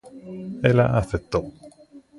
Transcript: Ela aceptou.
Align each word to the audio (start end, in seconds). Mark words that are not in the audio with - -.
Ela 0.69 0.85
aceptou. 1.01 1.45